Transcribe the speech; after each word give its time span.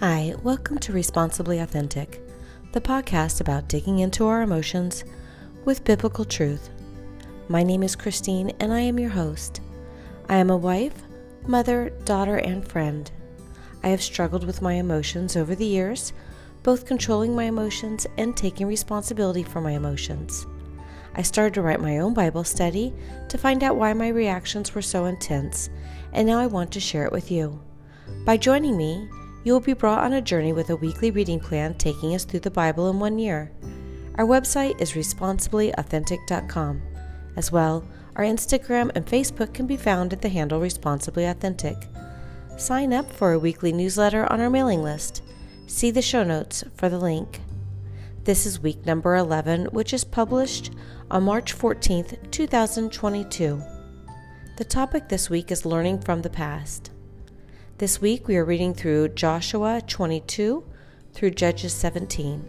Hi, 0.00 0.32
welcome 0.44 0.78
to 0.78 0.92
Responsibly 0.92 1.58
Authentic, 1.58 2.22
the 2.70 2.80
podcast 2.80 3.40
about 3.40 3.66
digging 3.66 3.98
into 3.98 4.28
our 4.28 4.42
emotions 4.42 5.02
with 5.64 5.82
biblical 5.82 6.24
truth. 6.24 6.70
My 7.48 7.64
name 7.64 7.82
is 7.82 7.96
Christine, 7.96 8.52
and 8.60 8.72
I 8.72 8.78
am 8.78 9.00
your 9.00 9.10
host. 9.10 9.60
I 10.28 10.36
am 10.36 10.50
a 10.50 10.56
wife, 10.56 10.94
mother, 11.48 11.90
daughter, 12.04 12.36
and 12.36 12.64
friend. 12.64 13.10
I 13.82 13.88
have 13.88 14.00
struggled 14.00 14.44
with 14.44 14.62
my 14.62 14.74
emotions 14.74 15.36
over 15.36 15.56
the 15.56 15.66
years, 15.66 16.12
both 16.62 16.86
controlling 16.86 17.34
my 17.34 17.46
emotions 17.46 18.06
and 18.18 18.36
taking 18.36 18.68
responsibility 18.68 19.42
for 19.42 19.60
my 19.60 19.72
emotions. 19.72 20.46
I 21.16 21.22
started 21.22 21.54
to 21.54 21.62
write 21.62 21.80
my 21.80 21.98
own 21.98 22.14
Bible 22.14 22.44
study 22.44 22.94
to 23.28 23.36
find 23.36 23.64
out 23.64 23.74
why 23.74 23.92
my 23.94 24.10
reactions 24.10 24.76
were 24.76 24.80
so 24.80 25.06
intense, 25.06 25.70
and 26.12 26.24
now 26.24 26.38
I 26.38 26.46
want 26.46 26.70
to 26.70 26.78
share 26.78 27.04
it 27.04 27.12
with 27.12 27.32
you. 27.32 27.60
By 28.24 28.36
joining 28.36 28.76
me, 28.76 29.08
you 29.48 29.54
will 29.54 29.60
be 29.60 29.72
brought 29.72 30.04
on 30.04 30.12
a 30.12 30.20
journey 30.20 30.52
with 30.52 30.68
a 30.68 30.76
weekly 30.76 31.10
reading 31.10 31.40
plan 31.40 31.72
taking 31.72 32.14
us 32.14 32.26
through 32.26 32.38
the 32.38 32.50
Bible 32.50 32.90
in 32.90 33.00
one 33.00 33.18
year. 33.18 33.50
Our 34.16 34.26
website 34.26 34.78
is 34.78 34.92
responsiblyauthentic.com. 34.92 36.82
As 37.34 37.50
well, 37.50 37.82
our 38.16 38.24
Instagram 38.24 38.90
and 38.94 39.06
Facebook 39.06 39.54
can 39.54 39.66
be 39.66 39.78
found 39.78 40.12
at 40.12 40.20
the 40.20 40.28
handle 40.28 40.60
Responsibly 40.60 41.24
Authentic. 41.24 41.88
Sign 42.58 42.92
up 42.92 43.10
for 43.10 43.32
a 43.32 43.38
weekly 43.38 43.72
newsletter 43.72 44.30
on 44.30 44.38
our 44.42 44.50
mailing 44.50 44.82
list. 44.82 45.22
See 45.66 45.90
the 45.90 46.02
show 46.02 46.24
notes 46.24 46.62
for 46.74 46.90
the 46.90 46.98
link. 46.98 47.40
This 48.24 48.44
is 48.44 48.60
week 48.60 48.84
number 48.84 49.16
11, 49.16 49.68
which 49.72 49.94
is 49.94 50.04
published 50.04 50.74
on 51.10 51.22
March 51.22 51.56
14th, 51.56 52.30
2022. 52.30 53.62
The 54.58 54.64
topic 54.66 55.08
this 55.08 55.30
week 55.30 55.50
is 55.50 55.64
learning 55.64 56.00
from 56.02 56.20
the 56.20 56.28
past. 56.28 56.90
This 57.78 58.00
week 58.00 58.26
we 58.26 58.36
are 58.36 58.44
reading 58.44 58.74
through 58.74 59.10
Joshua 59.10 59.80
22 59.86 60.64
through 61.12 61.30
Judges 61.30 61.72
17. 61.72 62.44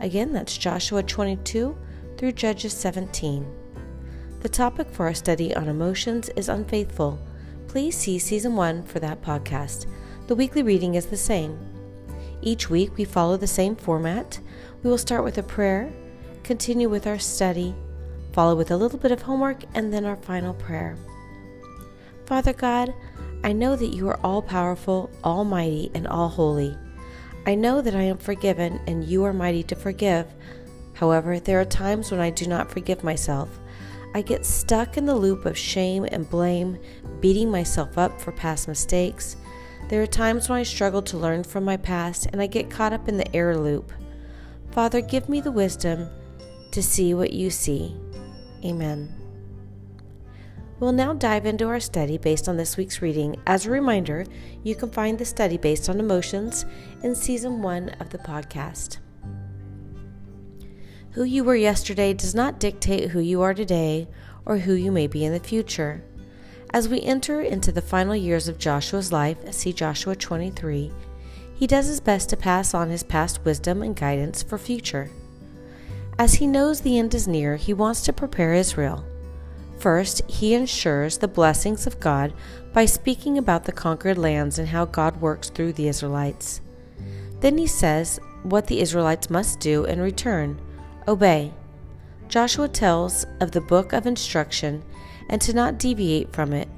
Again, 0.00 0.34
that's 0.34 0.58
Joshua 0.58 1.02
22 1.02 1.74
through 2.18 2.32
Judges 2.32 2.74
17. 2.74 3.50
The 4.40 4.48
topic 4.50 4.90
for 4.90 5.06
our 5.06 5.14
study 5.14 5.56
on 5.56 5.68
emotions 5.68 6.28
is 6.36 6.50
unfaithful. 6.50 7.18
Please 7.68 7.96
see 7.96 8.18
season 8.18 8.54
1 8.54 8.82
for 8.82 9.00
that 9.00 9.22
podcast. 9.22 9.86
The 10.26 10.34
weekly 10.34 10.62
reading 10.62 10.94
is 10.94 11.06
the 11.06 11.16
same. 11.16 11.58
Each 12.42 12.68
week 12.68 12.98
we 12.98 13.06
follow 13.06 13.38
the 13.38 13.46
same 13.46 13.74
format. 13.74 14.40
We 14.82 14.90
will 14.90 14.98
start 14.98 15.24
with 15.24 15.38
a 15.38 15.42
prayer, 15.42 15.90
continue 16.42 16.90
with 16.90 17.06
our 17.06 17.18
study, 17.18 17.74
follow 18.34 18.54
with 18.54 18.70
a 18.72 18.76
little 18.76 18.98
bit 18.98 19.10
of 19.10 19.22
homework, 19.22 19.62
and 19.72 19.90
then 19.90 20.04
our 20.04 20.16
final 20.16 20.52
prayer. 20.52 20.98
Father 22.26 22.52
God, 22.52 22.94
I 23.42 23.52
know 23.52 23.76
that 23.76 23.94
you 23.94 24.08
are 24.08 24.20
all 24.24 24.42
powerful, 24.42 25.10
almighty, 25.24 25.90
and 25.94 26.06
all 26.06 26.28
holy. 26.28 26.76
I 27.46 27.54
know 27.54 27.80
that 27.80 27.94
I 27.94 28.02
am 28.02 28.18
forgiven 28.18 28.80
and 28.86 29.04
you 29.04 29.24
are 29.24 29.32
mighty 29.32 29.62
to 29.64 29.74
forgive. 29.74 30.26
However, 30.94 31.40
there 31.40 31.60
are 31.60 31.64
times 31.64 32.10
when 32.10 32.20
I 32.20 32.30
do 32.30 32.46
not 32.46 32.70
forgive 32.70 33.02
myself. 33.02 33.58
I 34.14 34.22
get 34.22 34.44
stuck 34.44 34.96
in 34.96 35.06
the 35.06 35.14
loop 35.14 35.46
of 35.46 35.56
shame 35.56 36.04
and 36.04 36.28
blame, 36.28 36.78
beating 37.20 37.50
myself 37.50 37.96
up 37.96 38.20
for 38.20 38.32
past 38.32 38.68
mistakes. 38.68 39.36
There 39.88 40.02
are 40.02 40.06
times 40.06 40.48
when 40.48 40.58
I 40.58 40.64
struggle 40.64 41.02
to 41.02 41.16
learn 41.16 41.42
from 41.42 41.64
my 41.64 41.76
past 41.76 42.26
and 42.26 42.42
I 42.42 42.46
get 42.46 42.70
caught 42.70 42.92
up 42.92 43.08
in 43.08 43.16
the 43.16 43.34
error 43.34 43.56
loop. 43.56 43.92
Father, 44.72 45.00
give 45.00 45.28
me 45.28 45.40
the 45.40 45.52
wisdom 45.52 46.08
to 46.72 46.82
see 46.82 47.14
what 47.14 47.32
you 47.32 47.50
see. 47.50 47.96
Amen. 48.64 49.19
We'll 50.80 50.92
now 50.92 51.12
dive 51.12 51.44
into 51.44 51.68
our 51.68 51.78
study 51.78 52.16
based 52.16 52.48
on 52.48 52.56
this 52.56 52.78
week's 52.78 53.02
reading. 53.02 53.36
As 53.46 53.66
a 53.66 53.70
reminder, 53.70 54.24
you 54.62 54.74
can 54.74 54.90
find 54.90 55.18
the 55.18 55.26
study 55.26 55.58
based 55.58 55.90
on 55.90 56.00
emotions 56.00 56.64
in 57.02 57.14
season 57.14 57.60
one 57.60 57.90
of 58.00 58.08
the 58.08 58.16
podcast. 58.16 58.96
Who 61.10 61.24
you 61.24 61.44
were 61.44 61.54
yesterday 61.54 62.14
does 62.14 62.34
not 62.34 62.58
dictate 62.58 63.10
who 63.10 63.20
you 63.20 63.42
are 63.42 63.52
today 63.52 64.08
or 64.46 64.56
who 64.56 64.72
you 64.72 64.90
may 64.90 65.06
be 65.06 65.22
in 65.22 65.34
the 65.34 65.40
future. 65.40 66.02
As 66.72 66.88
we 66.88 67.02
enter 67.02 67.42
into 67.42 67.72
the 67.72 67.82
final 67.82 68.16
years 68.16 68.48
of 68.48 68.58
Joshua's 68.58 69.12
life, 69.12 69.52
see 69.52 69.74
Joshua 69.74 70.16
23, 70.16 70.90
he 71.54 71.66
does 71.66 71.88
his 71.88 72.00
best 72.00 72.30
to 72.30 72.38
pass 72.38 72.72
on 72.72 72.88
his 72.88 73.02
past 73.02 73.44
wisdom 73.44 73.82
and 73.82 73.94
guidance 73.94 74.42
for 74.42 74.56
future. 74.56 75.10
As 76.18 76.32
he 76.34 76.46
knows 76.46 76.80
the 76.80 76.98
end 76.98 77.14
is 77.14 77.28
near, 77.28 77.56
he 77.56 77.74
wants 77.74 78.00
to 78.02 78.14
prepare 78.14 78.54
Israel. 78.54 79.04
First, 79.80 80.20
he 80.30 80.52
ensures 80.52 81.16
the 81.16 81.26
blessings 81.26 81.86
of 81.86 81.98
God 82.00 82.34
by 82.74 82.84
speaking 82.84 83.38
about 83.38 83.64
the 83.64 83.72
conquered 83.72 84.18
lands 84.18 84.58
and 84.58 84.68
how 84.68 84.84
God 84.84 85.22
works 85.22 85.48
through 85.48 85.72
the 85.72 85.88
Israelites. 85.88 86.60
Then 87.40 87.56
he 87.56 87.66
says 87.66 88.20
what 88.42 88.66
the 88.66 88.80
Israelites 88.80 89.30
must 89.30 89.58
do 89.58 89.84
in 89.86 90.00
return 90.00 90.60
obey. 91.08 91.52
Joshua 92.28 92.68
tells 92.68 93.24
of 93.40 93.52
the 93.52 93.60
book 93.62 93.94
of 93.94 94.06
instruction 94.06 94.84
and 95.30 95.40
to 95.40 95.54
not 95.54 95.78
deviate 95.78 96.32
from 96.32 96.52
it. 96.52 96.68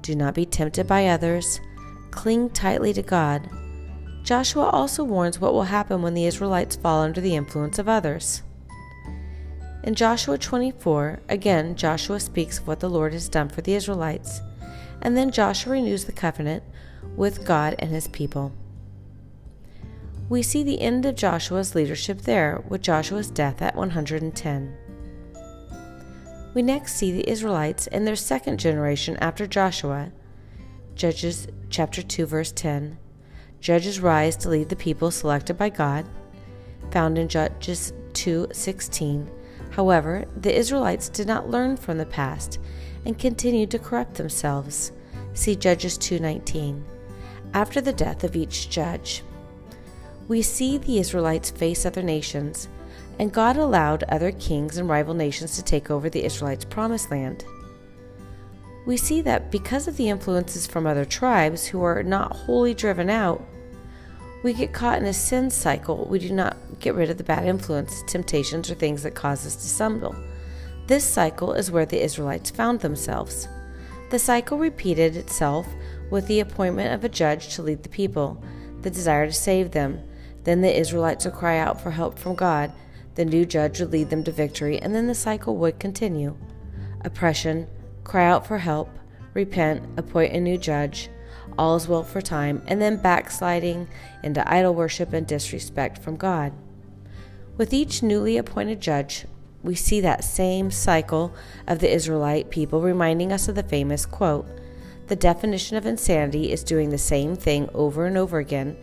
Do 0.00 0.14
not 0.14 0.34
be 0.34 0.46
tempted 0.46 0.86
by 0.86 1.08
others. 1.08 1.60
Cling 2.12 2.50
tightly 2.50 2.92
to 2.92 3.02
God. 3.02 3.50
Joshua 4.22 4.70
also 4.70 5.02
warns 5.02 5.40
what 5.40 5.52
will 5.52 5.64
happen 5.64 6.00
when 6.00 6.14
the 6.14 6.26
Israelites 6.26 6.76
fall 6.76 7.02
under 7.02 7.20
the 7.20 7.34
influence 7.34 7.80
of 7.80 7.88
others. 7.88 8.42
In 9.86 9.94
Joshua 9.94 10.36
24, 10.36 11.20
again, 11.28 11.76
Joshua 11.76 12.18
speaks 12.18 12.58
of 12.58 12.66
what 12.66 12.80
the 12.80 12.90
Lord 12.90 13.12
has 13.12 13.28
done 13.28 13.48
for 13.48 13.60
the 13.62 13.74
Israelites, 13.74 14.40
and 15.00 15.16
then 15.16 15.30
Joshua 15.30 15.74
renews 15.74 16.06
the 16.06 16.12
covenant 16.12 16.64
with 17.14 17.46
God 17.46 17.76
and 17.78 17.92
his 17.92 18.08
people. 18.08 18.50
We 20.28 20.42
see 20.42 20.64
the 20.64 20.80
end 20.80 21.06
of 21.06 21.14
Joshua's 21.14 21.76
leadership 21.76 22.22
there 22.22 22.64
with 22.68 22.82
Joshua's 22.82 23.30
death 23.30 23.62
at 23.62 23.76
110. 23.76 24.76
We 26.52 26.62
next 26.62 26.96
see 26.96 27.12
the 27.12 27.30
Israelites 27.30 27.86
in 27.86 28.04
their 28.04 28.16
second 28.16 28.58
generation 28.58 29.16
after 29.20 29.46
Joshua. 29.46 30.10
Judges 30.96 31.46
chapter 31.70 32.02
2 32.02 32.26
verse 32.26 32.50
10. 32.50 32.98
Judges 33.60 34.00
rise 34.00 34.36
to 34.38 34.48
lead 34.48 34.68
the 34.68 34.74
people 34.74 35.12
selected 35.12 35.56
by 35.56 35.68
God, 35.68 36.06
found 36.90 37.18
in 37.18 37.28
Judges 37.28 37.92
2:16 38.14 39.28
However, 39.70 40.24
the 40.36 40.56
Israelites 40.56 41.08
did 41.08 41.26
not 41.26 41.50
learn 41.50 41.76
from 41.76 41.98
the 41.98 42.06
past 42.06 42.58
and 43.04 43.18
continued 43.18 43.70
to 43.70 43.78
corrupt 43.78 44.14
themselves. 44.14 44.92
See 45.34 45.54
Judges 45.54 45.98
2:19. 45.98 46.82
After 47.52 47.80
the 47.80 47.92
death 47.92 48.24
of 48.24 48.36
each 48.36 48.68
judge, 48.70 49.22
we 50.28 50.42
see 50.42 50.78
the 50.78 50.98
Israelites 50.98 51.50
face 51.50 51.86
other 51.86 52.02
nations, 52.02 52.68
and 53.18 53.32
God 53.32 53.56
allowed 53.56 54.02
other 54.04 54.32
kings 54.32 54.76
and 54.76 54.88
rival 54.88 55.14
nations 55.14 55.56
to 55.56 55.62
take 55.62 55.90
over 55.90 56.10
the 56.10 56.24
Israelites' 56.24 56.64
promised 56.64 57.10
land. 57.10 57.44
We 58.86 58.96
see 58.96 59.20
that 59.22 59.50
because 59.50 59.88
of 59.88 59.96
the 59.96 60.08
influences 60.08 60.66
from 60.66 60.86
other 60.86 61.04
tribes 61.04 61.66
who 61.66 61.82
are 61.82 62.02
not 62.02 62.36
wholly 62.36 62.72
driven 62.72 63.10
out, 63.10 63.44
we 64.42 64.52
get 64.52 64.72
caught 64.72 64.98
in 64.98 65.06
a 65.06 65.12
sin 65.12 65.50
cycle. 65.50 66.06
We 66.06 66.18
do 66.18 66.32
not 66.32 66.56
get 66.80 66.94
rid 66.94 67.10
of 67.10 67.18
the 67.18 67.24
bad 67.24 67.46
influence, 67.46 68.02
temptations, 68.06 68.70
or 68.70 68.74
things 68.74 69.02
that 69.02 69.14
cause 69.14 69.46
us 69.46 69.56
to 69.56 69.68
stumble. 69.68 70.14
This 70.86 71.04
cycle 71.04 71.52
is 71.52 71.70
where 71.70 71.86
the 71.86 72.02
Israelites 72.02 72.50
found 72.50 72.80
themselves. 72.80 73.48
The 74.10 74.18
cycle 74.18 74.58
repeated 74.58 75.16
itself 75.16 75.66
with 76.10 76.28
the 76.28 76.40
appointment 76.40 76.94
of 76.94 77.02
a 77.02 77.08
judge 77.08 77.54
to 77.54 77.62
lead 77.62 77.82
the 77.82 77.88
people, 77.88 78.40
the 78.82 78.90
desire 78.90 79.26
to 79.26 79.32
save 79.32 79.72
them. 79.72 80.00
Then 80.44 80.60
the 80.60 80.78
Israelites 80.78 81.24
would 81.24 81.34
cry 81.34 81.58
out 81.58 81.80
for 81.80 81.90
help 81.90 82.18
from 82.18 82.36
God. 82.36 82.70
The 83.16 83.24
new 83.24 83.44
judge 83.44 83.80
would 83.80 83.90
lead 83.90 84.10
them 84.10 84.22
to 84.24 84.30
victory, 84.30 84.78
and 84.78 84.94
then 84.94 85.08
the 85.08 85.14
cycle 85.14 85.56
would 85.56 85.80
continue. 85.80 86.36
Oppression, 87.04 87.66
cry 88.04 88.26
out 88.26 88.46
for 88.46 88.58
help, 88.58 88.88
repent, 89.34 89.82
appoint 89.96 90.34
a 90.34 90.40
new 90.40 90.56
judge, 90.56 91.08
all 91.58 91.76
is 91.76 91.88
well 91.88 92.02
for 92.02 92.20
time, 92.20 92.62
and 92.66 92.80
then 92.80 92.96
backsliding 92.96 93.88
into 94.22 94.48
idol 94.50 94.74
worship 94.74 95.12
and 95.12 95.26
disrespect 95.26 95.98
from 95.98 96.16
God. 96.16 96.52
With 97.56 97.72
each 97.72 98.02
newly 98.02 98.36
appointed 98.36 98.80
judge, 98.80 99.26
we 99.62 99.74
see 99.74 100.00
that 100.00 100.24
same 100.24 100.70
cycle 100.70 101.34
of 101.66 101.80
the 101.80 101.92
Israelite 101.92 102.50
people 102.50 102.80
reminding 102.80 103.32
us 103.32 103.48
of 103.48 103.54
the 103.54 103.62
famous 103.62 104.06
quote 104.06 104.46
The 105.08 105.16
definition 105.16 105.76
of 105.76 105.86
insanity 105.86 106.52
is 106.52 106.62
doing 106.62 106.90
the 106.90 106.98
same 106.98 107.34
thing 107.34 107.68
over 107.74 108.06
and 108.06 108.16
over 108.16 108.38
again, 108.38 108.76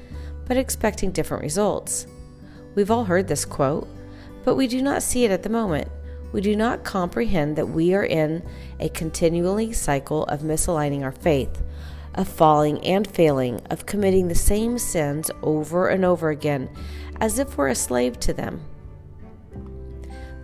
but 0.46 0.58
expecting 0.58 1.12
different 1.12 1.44
results. 1.44 2.08
We've 2.76 2.92
all 2.92 3.06
heard 3.06 3.28
this 3.28 3.46
quote, 3.46 3.88
but 4.44 4.56
we 4.56 4.68
do 4.68 4.81
not 4.81 5.04
see 5.04 5.24
it 5.24 5.31
at 5.31 5.44
the 5.44 5.50
moment. 5.50 5.88
We 6.34 6.42
do 6.42 6.56
not 6.56 6.84
comprehend 6.84 7.56
that 7.58 7.69
we 7.69 7.94
are 7.94 8.06
in 8.06 8.44
a 8.80 8.90
continually 8.90 9.72
cycle 9.72 10.24
of 10.26 10.42
misaligning 10.42 11.04
our 11.04 11.12
faith, 11.12 11.62
of 12.15 12.27
falling 12.27 12.83
and 12.86 13.07
failing, 13.07 13.60
of 13.69 13.86
committing 13.86 14.27
the 14.27 14.36
same 14.36 14.77
sins 14.77 15.31
over 15.42 15.88
and 15.88 16.06
over 16.06 16.30
again, 16.30 16.69
as 17.19 17.39
if 17.39 17.57
we're 17.57 17.69
a 17.69 17.75
slave 17.75 18.19
to 18.19 18.33
them. 18.33 18.62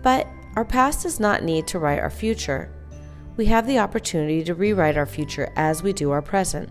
But 0.02 0.26
our 0.56 0.64
past 0.64 1.02
does 1.02 1.20
not 1.20 1.44
need 1.44 1.66
to 1.68 1.78
write 1.78 2.00
our 2.00 2.10
future. 2.10 2.72
We 3.36 3.46
have 3.46 3.66
the 3.66 3.78
opportunity 3.78 4.42
to 4.44 4.54
rewrite 4.54 4.96
our 4.96 5.06
future 5.06 5.52
as 5.56 5.82
we 5.82 5.92
do 5.92 6.10
our 6.10 6.22
present. 6.22 6.70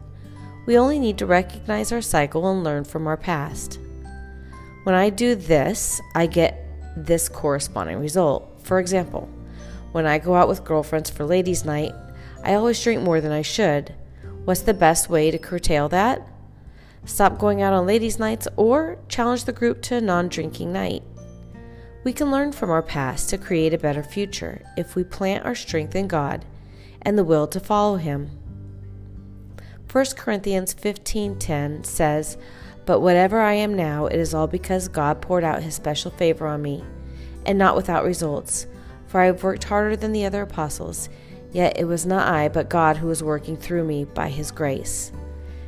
We 0.65 0.77
only 0.77 0.99
need 0.99 1.17
to 1.19 1.25
recognize 1.25 1.91
our 1.91 2.01
cycle 2.01 2.49
and 2.51 2.63
learn 2.63 2.83
from 2.83 3.07
our 3.07 3.17
past. 3.17 3.79
When 4.83 4.95
I 4.95 5.09
do 5.09 5.35
this, 5.35 6.01
I 6.15 6.25
get 6.25 6.65
this 6.95 7.29
corresponding 7.29 7.99
result. 7.99 8.59
For 8.63 8.79
example, 8.79 9.29
when 9.91 10.05
I 10.05 10.19
go 10.19 10.35
out 10.35 10.47
with 10.47 10.63
girlfriends 10.63 11.09
for 11.09 11.25
ladies' 11.25 11.65
night, 11.65 11.93
I 12.43 12.53
always 12.53 12.81
drink 12.83 13.01
more 13.01 13.21
than 13.21 13.31
I 13.31 13.41
should. 13.41 13.93
What's 14.49 14.61
the 14.61 14.73
best 14.73 15.11
way 15.11 15.29
to 15.29 15.37
curtail 15.37 15.89
that? 15.89 16.27
Stop 17.05 17.37
going 17.37 17.61
out 17.61 17.71
on 17.71 17.85
ladies' 17.85 18.17
nights 18.17 18.47
or 18.55 18.97
challenge 19.07 19.45
the 19.45 19.53
group 19.53 19.83
to 19.83 19.97
a 19.97 20.01
non 20.01 20.27
drinking 20.27 20.73
night. 20.73 21.03
We 22.03 22.13
can 22.13 22.31
learn 22.31 22.51
from 22.51 22.71
our 22.71 22.81
past 22.81 23.29
to 23.29 23.37
create 23.37 23.75
a 23.75 23.77
better 23.77 24.01
future 24.01 24.63
if 24.75 24.95
we 24.95 25.03
plant 25.03 25.45
our 25.45 25.53
strength 25.53 25.95
in 25.95 26.07
God 26.07 26.45
and 27.03 27.15
the 27.15 27.23
will 27.23 27.45
to 27.45 27.59
follow 27.59 27.97
him. 27.97 28.31
1 29.87 30.17
Corinthians 30.17 30.73
15:10 30.73 31.83
says, 31.83 32.35
"But 32.87 33.01
whatever 33.01 33.41
I 33.41 33.53
am 33.53 33.75
now, 33.75 34.07
it 34.07 34.17
is 34.17 34.33
all 34.33 34.47
because 34.47 34.87
God 34.87 35.21
poured 35.21 35.43
out 35.43 35.61
his 35.61 35.75
special 35.75 36.09
favor 36.09 36.47
on 36.47 36.63
me, 36.63 36.83
and 37.45 37.59
not 37.59 37.75
without 37.75 38.03
results, 38.03 38.65
for 39.05 39.21
I 39.21 39.27
have 39.27 39.43
worked 39.43 39.65
harder 39.65 39.95
than 39.95 40.11
the 40.11 40.25
other 40.25 40.41
apostles, 40.41 41.07
yet 41.51 41.79
it 41.79 41.85
was 41.85 42.05
not 42.05 42.27
I, 42.27 42.47
but 42.49 42.69
God 42.69 42.97
who 42.97 43.07
was 43.07 43.23
working 43.23 43.57
through 43.57 43.83
me 43.83 44.05
by 44.05 44.29
his 44.29 44.51
grace." 44.51 45.11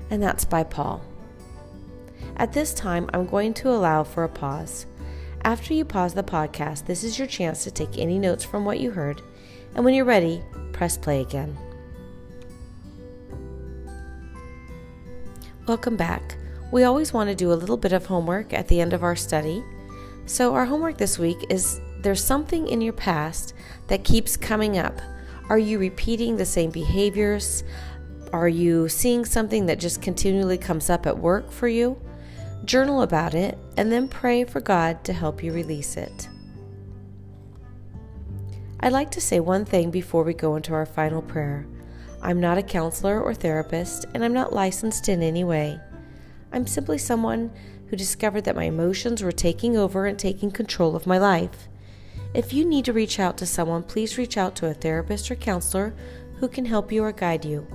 And 0.10 0.22
that's 0.22 0.46
by 0.46 0.64
Paul. 0.64 1.02
At 2.38 2.54
this 2.54 2.74
time, 2.74 3.10
I'm 3.14 3.26
going 3.26 3.54
to 3.56 3.70
allow 3.70 4.04
for 4.04 4.24
a 4.24 4.30
pause. 4.30 4.86
After 5.44 5.74
you 5.74 5.86
pause 5.86 6.14
the 6.14 6.24
podcast, 6.24 6.86
this 6.86 7.04
is 7.04 7.18
your 7.18 7.28
chance 7.28 7.64
to 7.64 7.72
take 7.72 7.98
any 7.98 8.20
notes 8.20 8.44
from 8.44 8.66
what 8.66 8.80
you 8.80 8.92
heard, 8.92 9.22
and 9.76 9.84
when 9.84 9.94
you're 9.94 10.06
ready, 10.06 10.44
press 10.72 10.98
play 10.98 11.22
again. 11.22 11.58
Welcome 15.68 15.96
back. 15.96 16.38
We 16.72 16.84
always 16.84 17.14
want 17.14 17.30
to 17.30 17.36
do 17.36 17.52
a 17.52 17.56
little 17.56 17.78
bit 17.78 17.94
of 17.94 18.06
homework 18.06 18.54
at 18.54 18.68
the 18.68 18.82
end 18.82 18.94
of 18.94 19.04
our 19.04 19.16
study. 19.16 19.64
So, 20.26 20.54
our 20.54 20.66
homework 20.66 20.98
this 20.98 21.20
week 21.20 21.38
is 21.50 21.80
there's 22.02 22.24
something 22.24 22.68
in 22.68 22.82
your 22.82 22.94
past 22.94 23.54
that 23.88 24.04
keeps 24.04 24.38
coming 24.38 24.78
up. 24.78 25.00
Are 25.52 25.60
you 25.60 25.80
repeating 25.80 26.38
the 26.38 26.46
same 26.46 26.72
behaviors? 26.72 27.66
Are 28.32 28.48
you 28.48 28.88
seeing 28.88 29.26
something 29.26 29.66
that 29.66 29.82
just 29.82 30.02
continually 30.02 30.58
comes 30.58 30.90
up 30.90 31.06
at 31.06 31.18
work 31.18 31.52
for 31.52 31.68
you? 31.68 32.02
Journal 32.64 33.02
about 33.02 33.34
it 33.34 33.58
and 33.76 33.92
then 33.92 34.08
pray 34.08 34.46
for 34.46 34.62
God 34.62 35.04
to 35.04 35.12
help 35.12 35.44
you 35.44 35.52
release 35.52 35.98
it. 35.98 36.30
I'd 38.80 38.94
like 38.94 39.12
to 39.12 39.20
say 39.20 39.42
one 39.42 39.66
thing 39.66 39.92
before 39.92 40.24
we 40.24 40.34
go 40.34 40.56
into 40.56 40.74
our 40.74 40.86
final 40.86 41.22
prayer. 41.22 41.68
I'm 42.22 42.40
not 42.40 42.58
a 42.58 42.64
counselor 42.64 43.22
or 43.22 43.34
therapist, 43.34 44.06
and 44.14 44.24
I'm 44.24 44.32
not 44.32 44.54
licensed 44.54 45.10
in 45.10 45.22
any 45.22 45.44
way. 45.44 45.82
I'm 46.54 46.66
simply 46.66 46.98
someone 46.98 47.52
who 47.88 47.98
discovered 47.98 48.46
that 48.46 48.56
my 48.56 48.64
emotions 48.64 49.22
were 49.22 49.34
taking 49.34 49.76
over 49.76 50.06
and 50.06 50.18
taking 50.18 50.50
control 50.50 50.96
of 50.96 51.06
my 51.06 51.18
life. 51.18 51.68
If 52.34 52.54
you 52.54 52.66
need 52.66 52.86
to 52.86 52.94
reach 52.94 53.20
out 53.20 53.38
to 53.38 53.46
someone, 53.46 53.84
please 53.84 54.18
reach 54.18 54.38
out 54.38 54.56
to 54.58 54.68
a 54.68 54.74
therapist 54.74 55.30
or 55.30 55.36
counselor 55.36 55.94
who 56.40 56.48
can 56.48 56.66
help 56.66 56.92
you 56.92 57.04
or 57.04 57.12
guide 57.12 57.46
you. 57.46 57.68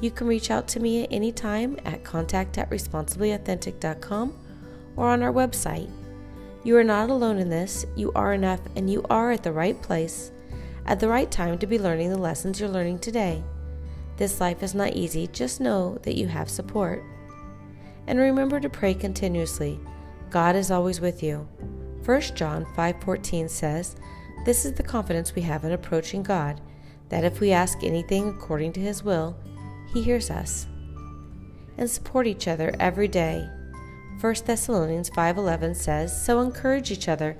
You 0.00 0.10
can 0.10 0.26
reach 0.26 0.50
out 0.50 0.66
to 0.68 0.80
me 0.80 1.04
at 1.04 1.12
any 1.12 1.30
time 1.30 1.78
at 1.84 2.04
contact 2.04 2.58
at 2.58 2.70
responsiblyauthentic.com 2.70 4.38
or 4.96 5.08
on 5.08 5.22
our 5.22 5.32
website. 5.32 5.90
You 6.64 6.76
are 6.76 6.84
not 6.84 7.10
alone 7.10 7.38
in 7.38 7.48
this, 7.48 7.86
you 7.96 8.12
are 8.14 8.34
enough, 8.34 8.60
and 8.76 8.90
you 8.90 9.04
are 9.08 9.30
at 9.30 9.42
the 9.42 9.52
right 9.52 9.80
place 9.80 10.32
at 10.86 11.00
the 11.00 11.08
right 11.08 11.30
time 11.30 11.58
to 11.58 11.66
be 11.66 11.78
learning 11.78 12.10
the 12.10 12.18
lessons 12.18 12.58
you're 12.58 12.68
learning 12.68 12.98
today. 12.98 13.42
This 14.16 14.40
life 14.40 14.62
is 14.62 14.74
not 14.74 14.94
easy, 14.94 15.26
just 15.28 15.60
know 15.60 15.98
that 16.02 16.16
you 16.16 16.26
have 16.26 16.50
support. 16.50 17.02
And 18.06 18.18
remember 18.18 18.60
to 18.60 18.68
pray 18.68 18.94
continuously. 18.94 19.78
God 20.30 20.56
is 20.56 20.70
always 20.70 21.00
with 21.00 21.22
you. 21.22 21.46
1 22.04 22.20
John 22.34 22.66
5:14 22.76 23.48
says, 23.48 23.96
"This 24.44 24.64
is 24.64 24.72
the 24.72 24.82
confidence 24.82 25.34
we 25.34 25.42
have 25.42 25.64
in 25.64 25.72
approaching 25.72 26.22
God, 26.22 26.60
that 27.08 27.24
if 27.24 27.40
we 27.40 27.52
ask 27.52 27.82
anything 27.82 28.28
according 28.28 28.72
to 28.72 28.80
his 28.80 29.04
will, 29.04 29.36
he 29.92 30.02
hears 30.02 30.30
us." 30.30 30.66
And 31.78 31.88
support 31.88 32.26
each 32.26 32.48
other 32.48 32.74
every 32.80 33.08
day. 33.08 33.48
1 34.20 34.46
Thessalonians 34.46 35.08
5:11 35.10 35.74
says, 35.74 36.24
"So 36.24 36.40
encourage 36.40 36.90
each 36.90 37.08
other 37.08 37.36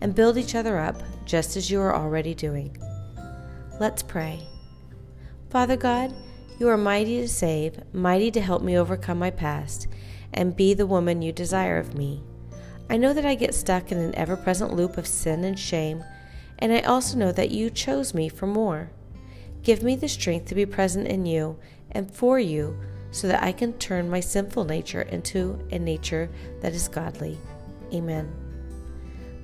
and 0.00 0.14
build 0.14 0.36
each 0.36 0.54
other 0.54 0.78
up, 0.78 1.02
just 1.24 1.56
as 1.56 1.70
you 1.70 1.80
are 1.80 1.94
already 1.94 2.34
doing." 2.34 2.76
Let's 3.78 4.02
pray. 4.02 4.48
Father 5.50 5.76
God, 5.76 6.12
you 6.58 6.68
are 6.68 6.76
mighty 6.76 7.20
to 7.20 7.28
save, 7.28 7.80
mighty 7.92 8.30
to 8.30 8.40
help 8.40 8.62
me 8.62 8.78
overcome 8.78 9.18
my 9.18 9.30
past, 9.30 9.86
and 10.32 10.56
be 10.56 10.74
the 10.74 10.86
woman 10.86 11.22
you 11.22 11.32
desire 11.32 11.78
of 11.78 11.94
me. 11.94 12.22
I 12.88 12.96
know 12.96 13.12
that 13.12 13.26
I 13.26 13.34
get 13.34 13.54
stuck 13.54 13.90
in 13.90 13.98
an 13.98 14.14
ever 14.14 14.36
present 14.36 14.72
loop 14.72 14.96
of 14.96 15.06
sin 15.06 15.44
and 15.44 15.58
shame, 15.58 16.04
and 16.58 16.72
I 16.72 16.80
also 16.80 17.18
know 17.18 17.32
that 17.32 17.50
you 17.50 17.70
chose 17.70 18.14
me 18.14 18.28
for 18.28 18.46
more. 18.46 18.90
Give 19.62 19.82
me 19.82 19.96
the 19.96 20.08
strength 20.08 20.46
to 20.46 20.54
be 20.54 20.66
present 20.66 21.08
in 21.08 21.26
you 21.26 21.58
and 21.90 22.10
for 22.10 22.38
you 22.38 22.78
so 23.10 23.26
that 23.28 23.42
I 23.42 23.52
can 23.52 23.72
turn 23.74 24.10
my 24.10 24.20
sinful 24.20 24.64
nature 24.64 25.02
into 25.02 25.58
a 25.70 25.78
nature 25.78 26.30
that 26.60 26.72
is 26.72 26.88
godly. 26.88 27.38
Amen. 27.92 28.32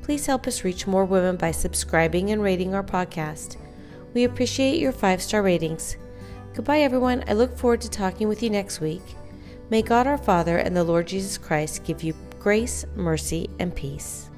Please 0.02 0.26
help 0.26 0.46
us 0.46 0.64
reach 0.64 0.86
more 0.86 1.04
women 1.04 1.36
by 1.36 1.50
subscribing 1.50 2.30
and 2.30 2.42
rating 2.42 2.74
our 2.74 2.82
podcast. 2.82 3.56
We 4.14 4.24
appreciate 4.24 4.78
your 4.78 4.92
five 4.92 5.22
star 5.22 5.42
ratings. 5.42 5.96
Goodbye, 6.54 6.80
everyone. 6.80 7.24
I 7.26 7.32
look 7.32 7.56
forward 7.56 7.80
to 7.80 7.90
talking 7.90 8.28
with 8.28 8.42
you 8.42 8.50
next 8.50 8.80
week. 8.80 9.02
May 9.70 9.80
God 9.80 10.06
our 10.06 10.18
Father 10.18 10.58
and 10.58 10.76
the 10.76 10.84
Lord 10.84 11.06
Jesus 11.06 11.38
Christ 11.38 11.84
give 11.84 12.02
you 12.02 12.14
grace, 12.42 12.84
mercy, 12.96 13.48
and 13.60 13.72
peace. 13.72 14.31